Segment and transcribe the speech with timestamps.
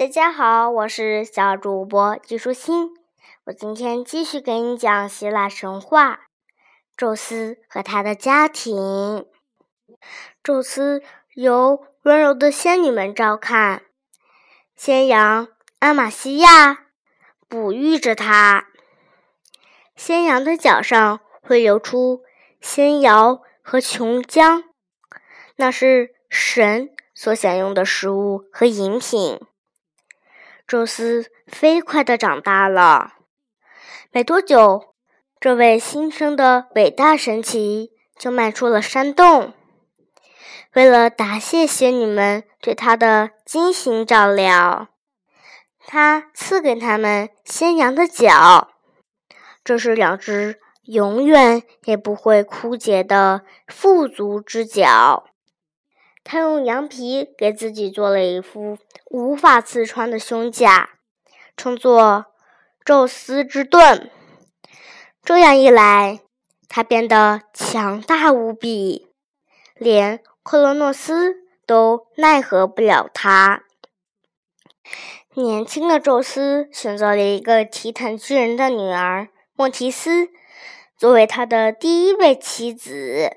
[0.00, 2.88] 大家好，我是小主播季舒心。
[3.44, 6.20] 我今天继续给你讲希腊神话，
[6.96, 9.26] 宙斯和他的家庭。
[10.42, 11.02] 宙斯
[11.34, 13.82] 由温柔的仙女们照看，
[14.74, 15.48] 仙羊
[15.80, 16.86] 阿玛西亚
[17.46, 18.68] 哺育着他。
[19.94, 22.22] 仙羊的脚上会流出
[22.58, 24.64] 仙瑶和琼浆，
[25.56, 29.38] 那是神所享用的食物和饮品。
[30.70, 33.14] 宙斯飞快地长大了，
[34.12, 34.94] 没多久，
[35.40, 39.52] 这位新生的伟大神奇就迈出了山洞。
[40.74, 44.90] 为了答谢仙女们对他的精心照料，
[45.88, 48.68] 他赐给他们仙羊的脚，
[49.64, 55.29] 这是两只永远也不会枯竭的富足之脚。
[56.22, 60.90] 他用羊皮给自己做了一副无法刺穿的胸甲，
[61.56, 62.26] 称作
[62.84, 64.10] 宙斯之盾。
[65.24, 66.20] 这样一来，
[66.68, 69.08] 他变得强大无比，
[69.74, 73.64] 连克罗诺斯都奈何不了他。
[75.34, 80.28] 年轻的宙斯选择了一个提坦巨人的女儿莫提斯
[80.96, 83.36] 作为他的第一位妻子。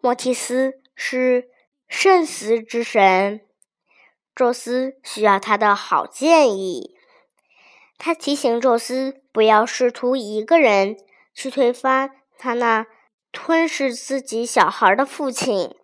[0.00, 1.50] 莫提斯是。
[1.88, 3.40] 圣死之神，
[4.34, 6.96] 宙斯需要他的好建议。
[7.96, 10.96] 他提醒宙斯不要试图一个人
[11.34, 12.86] 去推翻他那
[13.32, 15.74] 吞噬自己小孩的父亲，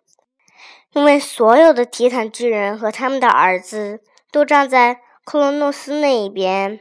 [0.91, 6.79] 因为所有的提坦巨人和他们的儿子都站在克罗诺斯那一边。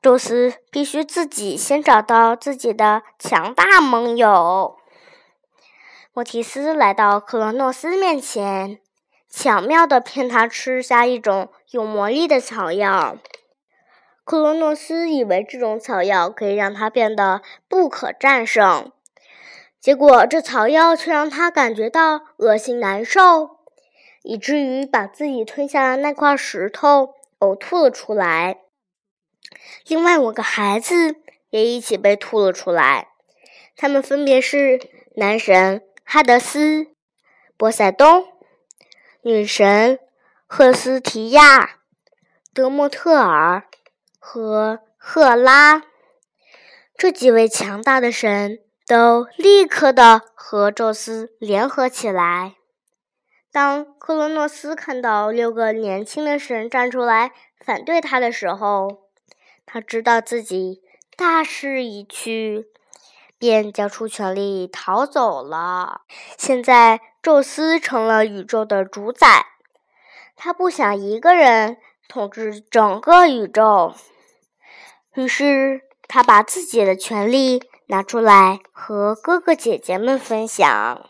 [0.00, 4.76] 宙斯必须自己先找到自己的强大盟友。
[6.14, 8.78] 莫提斯来到克罗诺斯面前，
[9.30, 13.16] 巧妙地骗他吃下一种有魔力的草药。
[14.22, 18.92] 克罗诺斯以为这种草药可以让他变得不可战胜，
[19.80, 23.60] 结果这草药却让他感觉到恶心难受，
[24.22, 28.58] 以至于把自己吞下的那块石头呕吐了出来。
[29.86, 31.16] 另外五个孩子
[31.48, 33.08] 也一起被吐了出来，
[33.74, 34.78] 他们分别是
[35.16, 35.82] 男神。
[36.04, 36.88] 哈德斯、
[37.56, 38.26] 波塞冬、
[39.22, 39.98] 女神
[40.46, 41.78] 赫斯提亚、
[42.52, 43.64] 德莫特尔
[44.18, 45.82] 和赫拉，
[46.96, 52.56] 这几位强大的神都立刻的和宙斯联合起来。
[53.50, 57.32] 当克罗诺斯看到六个年轻的神站出来
[57.64, 59.08] 反对他的时候，
[59.64, 60.82] 他知道自己
[61.16, 62.68] 大势已去。
[63.42, 66.02] 便交出权力逃走了。
[66.38, 69.46] 现在，宙斯成了宇宙的主宰，
[70.36, 73.94] 他不想一个人统治整个宇宙，
[75.16, 81.04] 于是他把自己的权力拿出来和哥哥姐姐们分享。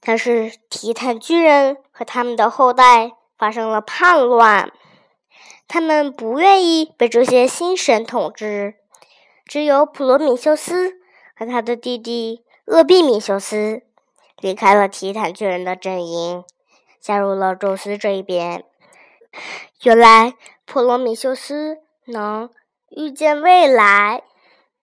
[0.00, 4.72] 但是，提坦巨人和他们的后代发生了叛乱，
[5.68, 8.76] 他们不愿意被这些新神统治。
[9.44, 10.94] 只有普罗米修斯
[11.36, 13.82] 和他的弟弟厄庇米修斯
[14.40, 16.44] 离开了提坦巨人的阵营，
[17.00, 18.64] 加入了宙斯这一边。
[19.82, 20.34] 原来
[20.64, 22.50] 普罗米修斯能
[22.88, 24.22] 预见未来，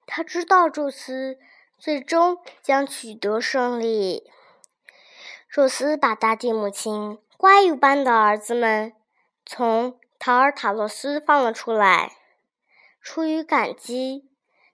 [0.05, 1.39] 他知道宙斯
[1.79, 4.29] 最终将取得胜利。
[5.49, 8.93] 宙斯把大地母亲怪物般的儿子们
[9.45, 12.13] 从塔尔塔洛斯放了出来，
[13.01, 14.30] 出于感激。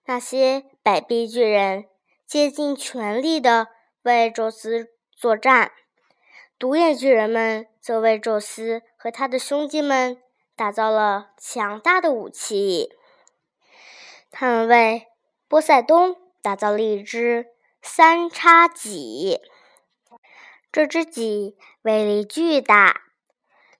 [0.09, 1.85] 那些百臂巨人
[2.25, 3.67] 竭尽全力地
[4.03, 5.73] 为宙斯作战，
[6.57, 10.17] 独眼巨人们则为宙斯和他的兄弟们
[10.55, 12.89] 打造了强大的武器。
[14.31, 15.07] 他们为
[15.49, 17.47] 波塞冬打造了一只
[17.81, 19.41] 三叉戟，
[20.71, 23.01] 这只戟威力巨大，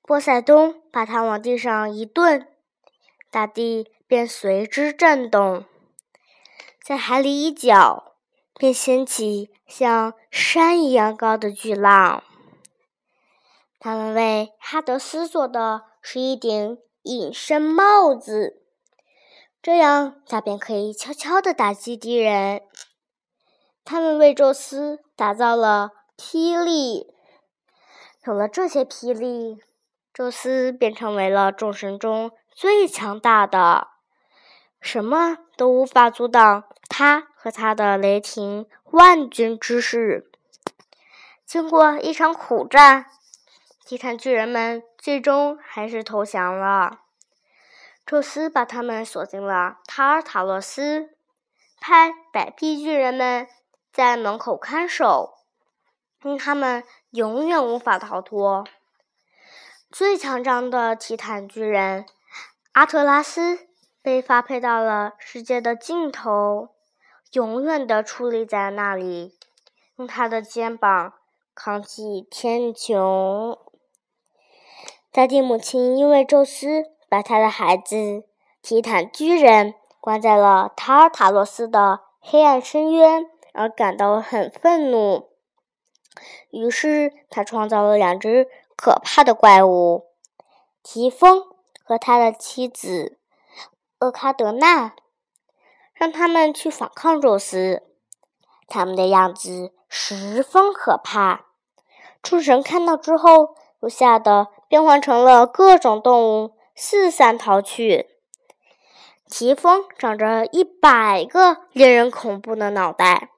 [0.02, 2.50] 波塞冬把它往地上一顿，
[3.32, 5.64] 大地便随之震动。
[6.88, 8.14] 在海里一搅，
[8.54, 12.24] 便掀起像山一样高的巨浪。
[13.78, 18.64] 他们为哈德斯做的是一顶隐身帽子，
[19.62, 22.62] 这样他便可以悄悄地打击敌人。
[23.84, 27.14] 他们为宙斯打造了霹雳，
[28.26, 29.58] 有了这些霹雳，
[30.14, 33.97] 宙斯便成为了众神中最强大的。
[34.88, 40.32] 什么都无法阻挡他和他的雷霆万钧之势。
[41.46, 43.06] 经过一场苦战，
[43.86, 47.02] 提坦巨人们最终还是投降了。
[48.06, 51.10] 宙斯把他们锁进了塔尔塔洛斯，
[51.82, 53.46] 派百臂巨人们
[53.92, 55.34] 在门口看守，
[56.22, 58.66] 令他们永远无法逃脱。
[59.92, 62.06] 最强壮的提坦巨人
[62.72, 63.68] 阿特拉斯
[64.08, 66.70] 被发配到了世界的尽头，
[67.34, 69.38] 永远的矗立在那里，
[69.98, 71.16] 用他的肩膀
[71.54, 73.60] 扛起天穹。
[75.12, 78.24] 大地母亲因为宙斯把他的孩子
[78.62, 85.28] 提坦巨人关在了塔尔塔洛斯的黑暗深渊而感到很愤怒，
[86.50, 90.06] 于是他创造了两只可怕的怪物——
[90.82, 91.44] 提丰
[91.84, 93.18] 和他的妻子
[94.00, 94.94] 厄卡德纳，
[95.94, 97.84] 让他们去反抗宙斯。
[98.68, 101.46] 他们的样子十分可怕，
[102.22, 104.48] 众神看到之后都吓得。
[104.70, 108.10] 变换成了各种动物，四散逃去。
[109.26, 113.30] 疾风长着一百个令人恐怖的脑袋，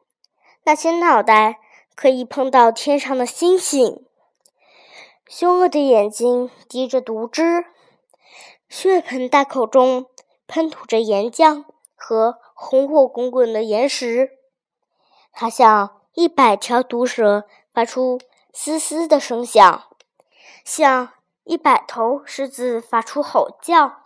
[0.64, 1.60] 那些脑袋
[1.94, 4.04] 可以碰到天上的星星。
[5.28, 7.66] 凶恶的眼睛滴着毒汁，
[8.68, 10.08] 血盆大口中
[10.50, 11.64] 喷吐着岩浆
[11.96, 14.32] 和红火滚滚的岩石。
[15.32, 18.20] 它像一百条毒蛇，发出
[18.52, 19.84] 嘶嘶的声响，
[20.66, 21.14] 像。
[21.46, 24.04] 一百头狮子发出吼叫，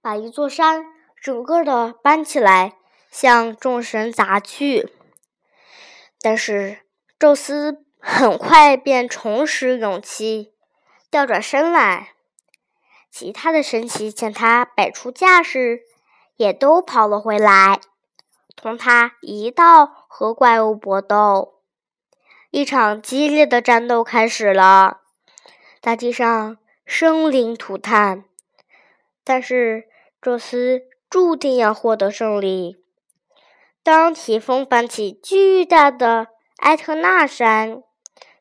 [0.00, 0.84] 把一座山
[1.22, 2.74] 整个的搬起来，
[3.08, 4.92] 向众神砸去。
[6.20, 6.80] 但是
[7.20, 10.54] 宙斯很快便重拾勇气，
[11.08, 12.14] 调转身来。
[13.10, 15.82] 其他的神奇见他摆出架势，
[16.36, 17.80] 也都跑了回来，
[18.54, 21.62] 同他一道和怪物搏斗。
[22.50, 25.00] 一场激烈的战斗开始了。
[25.80, 28.24] 大地上生灵涂炭，
[29.22, 29.88] 但是
[30.20, 32.76] 宙斯注定要获得胜利。
[33.82, 36.28] 当提风搬起巨大的
[36.58, 37.82] 埃特纳山，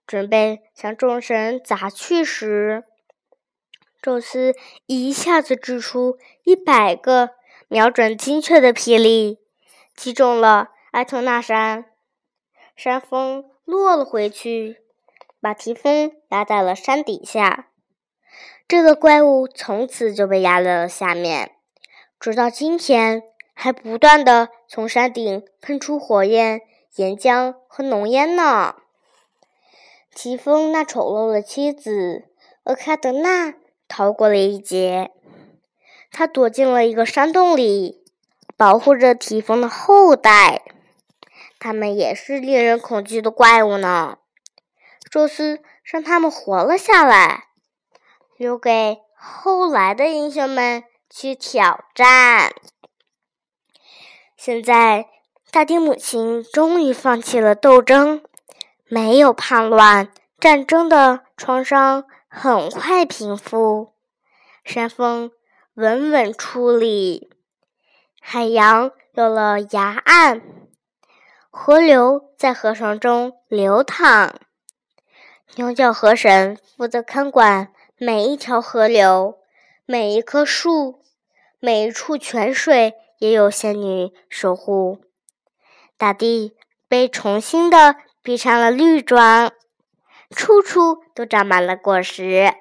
[0.05, 2.85] 准备向众神砸去时，
[4.07, 4.55] 宙斯
[4.85, 7.31] 一下子掷出一百个
[7.67, 9.37] 瞄准精确的霹雳，
[9.97, 11.83] 击中了埃特纳山，
[12.73, 14.77] 山峰落了回去。
[15.41, 17.67] 把提丰压在了山底下，
[18.65, 21.51] 这个怪物从此就被压在了下面，
[22.17, 23.23] 直到今天
[23.53, 26.61] 还不断的从山顶喷出火焰、
[26.95, 28.75] 岩浆和浓烟呢。
[30.15, 32.29] 提丰那丑陋的妻子
[32.63, 33.53] 厄卡德纳
[33.87, 35.11] 逃过了一劫，
[36.11, 38.03] 他躲进了一个山洞里，
[38.55, 40.63] 保护着提丰的后代。
[41.59, 44.17] 他们也是令人恐惧的怪物呢。
[45.09, 47.45] 宙斯让他们活了下来，
[48.37, 52.53] 留给后来的英雄们去挑战。
[54.35, 55.07] 现在，
[55.49, 58.21] 大地母亲终于放弃了斗争，
[58.87, 62.05] 没有叛乱，战争的创伤
[62.39, 63.93] 很快平复，
[64.63, 65.31] 山峰
[65.73, 67.31] 稳稳矗立，
[68.21, 70.43] 海洋有了崖岸，
[71.49, 74.35] 河流在河床中流淌。
[75.55, 79.39] 牛角河神负责看管每一条河流，
[79.87, 81.01] 每一棵树，
[81.59, 84.99] 每一处泉水，也有仙女守护。
[85.97, 86.55] 大地
[86.87, 89.51] 被重新的披上了绿装，
[90.35, 92.53] 处处都长满了果实。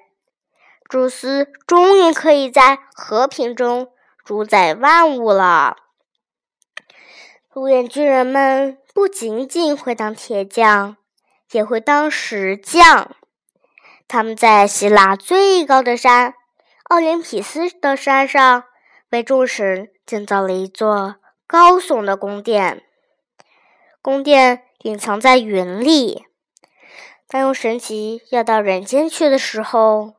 [0.89, 3.93] 宙斯终于可以在和平中
[4.25, 5.77] 主宰万物了。
[7.53, 10.97] 独眼巨人们不仅仅会当铁匠。
[11.53, 13.17] 也会当石匠。
[14.09, 16.35] 他们在希腊最高的山
[16.91, 18.65] 奥林匹斯的山上，
[19.11, 22.83] 为众神建造了一座高耸的宫殿。
[24.03, 26.26] 宫殿隐藏在云里。
[27.29, 30.15] 当用神奇要到人间去的时候，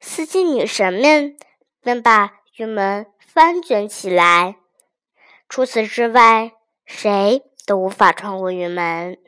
[0.00, 1.36] 四季女神们
[1.82, 4.56] 便把云门翻卷起来。
[5.48, 6.52] 除此之外，
[6.84, 9.18] 谁都无法穿过云门。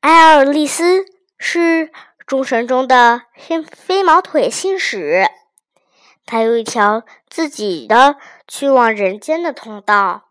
[0.00, 1.06] 艾尔利斯
[1.38, 1.92] 是
[2.26, 5.24] 众神中的飞飞毛腿信使，
[6.26, 8.16] 他有一条自己的
[8.48, 10.30] 去往人间的通道。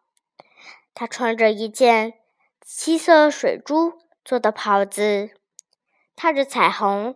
[0.94, 2.14] 他穿着一件
[2.62, 5.32] 七色水珠做的袍子，
[6.16, 7.16] 踏着彩虹，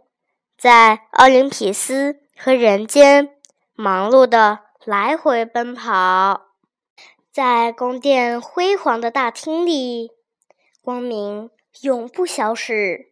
[0.57, 3.35] 在奥林匹斯和人间
[3.73, 6.47] 忙碌的来回奔跑。
[7.31, 10.11] 在宫殿辉煌的大厅里，
[10.81, 11.49] 光明。
[11.81, 13.09] 永不消逝。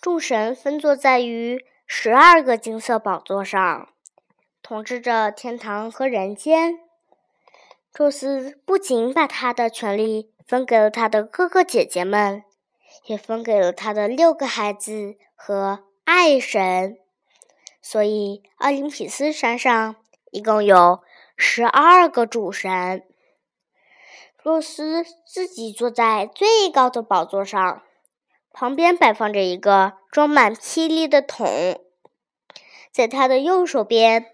[0.00, 3.90] 众神分坐在于十二个金色宝座上，
[4.62, 6.78] 统治着天堂和人间。
[7.92, 12.42] 宙斯不仅把他的权力分给了他的哥哥姐姐们，
[13.04, 16.98] 也分给了他的六个孩子和爱神，
[17.80, 19.96] 所以奥林匹斯山上
[20.30, 21.00] 一共有
[21.36, 23.04] 十二个主神。
[24.42, 27.82] 宙斯自己坐在最高的宝座上。
[28.50, 31.80] 旁边摆放着一个装满霹雳的桶，
[32.90, 34.32] 在他的右手边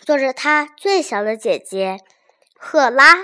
[0.00, 1.98] 坐着他最小的姐姐
[2.56, 3.16] 赫拉。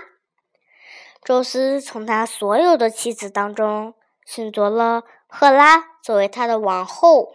[1.25, 3.95] 宙斯从他所有的妻子当中
[4.29, 7.35] 选择了赫拉作为他的王后。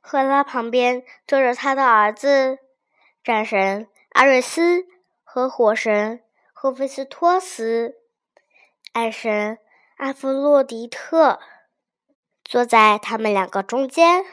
[0.00, 2.58] 赫拉旁边坐着他的儿子
[3.22, 4.86] 战神阿瑞斯
[5.22, 7.94] 和火神赫菲斯托斯，
[8.92, 9.58] 爱神。
[9.98, 11.38] 阿弗洛狄特
[12.42, 14.24] 坐在他们两个中间，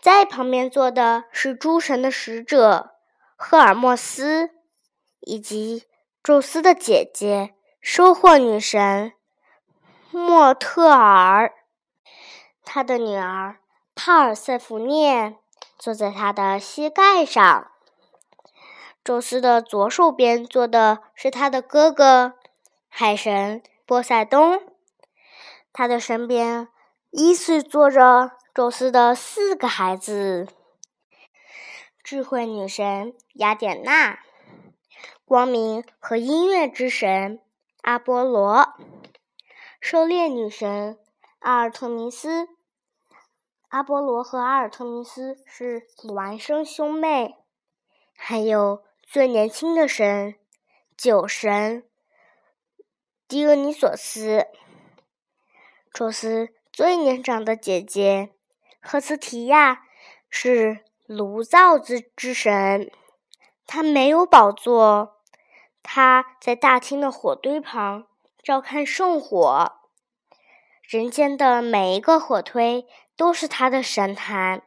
[0.00, 2.90] 在旁边坐的是诸神的使者
[3.34, 4.50] 赫尔墨斯，
[5.20, 5.84] 以及
[6.22, 9.14] 宙斯的姐姐收获女神
[10.18, 11.54] 莫特尔。
[12.64, 13.58] 他的女儿
[13.94, 15.36] 帕尔塞福涅
[15.78, 17.70] 坐在他的膝盖上。
[19.02, 22.34] 宙斯的左手边坐的是他的哥哥
[22.88, 23.62] 海神。
[23.86, 24.60] 波塞冬，
[25.72, 26.68] 他的身边
[27.10, 30.46] 依次坐着宙斯的四个孩子：
[32.02, 34.18] 智慧女神雅典娜、
[35.24, 37.40] 光明和音乐之神
[37.80, 38.74] 阿波罗、
[39.80, 40.98] 狩猎女神
[41.38, 42.48] 阿尔特弥斯。
[43.68, 47.36] 阿波罗和阿尔特弥斯是孪生兄妹，
[48.16, 50.34] 还有最年轻的神
[50.96, 51.88] 酒神。
[53.28, 54.48] 狄俄尼索斯，
[55.92, 58.34] 宙斯最年长的姐姐
[58.80, 59.84] 赫斯提亚
[60.28, 62.90] 是炉灶之之神，
[63.66, 65.20] 她没有宝座，
[65.82, 68.07] 她在大厅的火堆旁
[68.48, 69.72] 照看圣火。
[70.80, 74.62] 人间的每一个火堆都是他的神坛。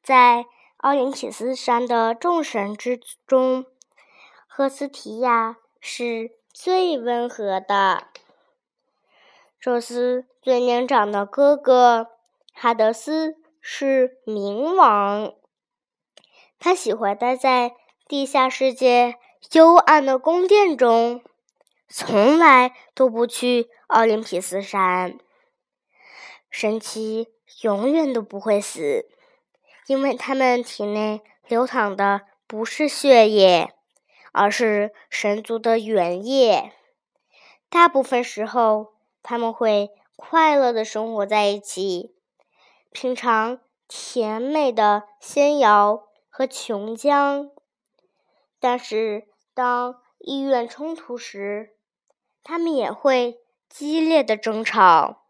[0.00, 3.66] 在奥林匹斯山的众神之中，
[4.46, 6.38] 赫斯提亚是。
[6.52, 8.08] 最温和的，
[9.60, 12.08] 宙斯最年长的哥哥
[12.52, 15.34] 哈德斯是冥王，
[16.58, 17.76] 他喜欢待在
[18.08, 19.14] 地下世界
[19.52, 21.22] 幽暗的宫殿中，
[21.88, 25.18] 从来都不去奥林匹斯山。
[26.50, 27.28] 神奇
[27.62, 29.06] 永远都不会死，
[29.86, 33.74] 因为他们体内流淌的不是血液。
[34.30, 36.72] 而是神族的原液。
[37.70, 38.92] 大部分时候，
[39.22, 42.14] 他们会快乐的生活在一起，
[42.92, 47.50] 品尝甜美的仙瑶和琼浆。
[48.60, 51.76] 但是，当意愿冲突时，
[52.48, 55.24] 他们也会激烈的争吵。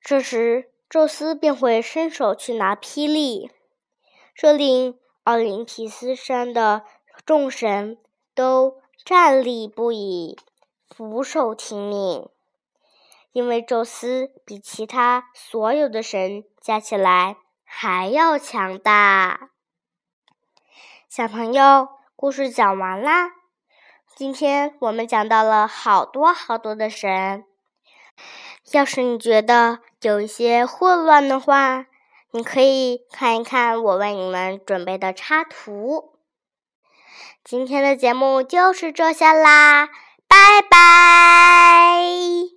[0.00, 3.50] 这时，宙斯便会伸手去拿霹雳，
[4.34, 6.82] 这令奥林匹斯山的。
[7.26, 7.98] 众神
[8.34, 10.38] 都站立不已，
[10.88, 12.30] 俯首听命，
[13.32, 19.50] 因为宙斯比其他所有的神加起来还要强大。
[21.06, 23.43] 小朋友，故事讲完啦。
[24.16, 27.44] 今天我们讲到了好多好多的神。
[28.70, 31.86] 要是你觉得有一些混乱的话，
[32.30, 36.12] 你可以看一看我为你们准备的插图。
[37.42, 39.88] 今天的节目就是这些啦，
[40.28, 42.53] 拜拜。